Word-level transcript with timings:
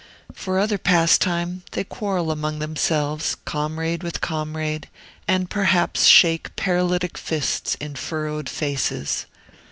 For 0.33 0.57
other 0.57 0.79
pastime, 0.79 1.61
they 1.73 1.83
quarrel 1.83 2.31
among 2.31 2.57
themselves, 2.57 3.37
comrade 3.45 4.01
with 4.01 4.19
comrade, 4.19 4.89
and 5.27 5.47
perhaps 5.47 6.05
shake 6.05 6.55
paralytic 6.55 7.19
fists 7.19 7.75
in 7.75 7.93
furrowed 7.95 8.49
faces. 8.49 9.27